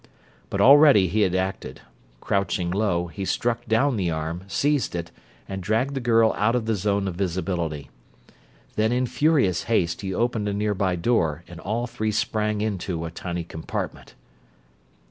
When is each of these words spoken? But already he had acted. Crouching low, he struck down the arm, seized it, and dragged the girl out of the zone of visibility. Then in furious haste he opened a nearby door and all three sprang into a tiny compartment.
But 0.49 0.61
already 0.61 1.07
he 1.09 1.21
had 1.21 1.35
acted. 1.35 1.81
Crouching 2.21 2.71
low, 2.71 3.05
he 3.05 3.23
struck 3.23 3.67
down 3.67 3.97
the 3.97 4.09
arm, 4.09 4.45
seized 4.47 4.95
it, 4.95 5.11
and 5.47 5.61
dragged 5.61 5.93
the 5.93 5.99
girl 5.99 6.33
out 6.35 6.55
of 6.55 6.65
the 6.65 6.73
zone 6.73 7.07
of 7.07 7.13
visibility. 7.13 7.91
Then 8.75 8.91
in 8.91 9.05
furious 9.05 9.65
haste 9.65 10.01
he 10.01 10.11
opened 10.11 10.47
a 10.49 10.53
nearby 10.55 10.95
door 10.95 11.43
and 11.47 11.59
all 11.59 11.85
three 11.85 12.11
sprang 12.11 12.61
into 12.61 13.05
a 13.05 13.11
tiny 13.11 13.43
compartment. 13.43 14.15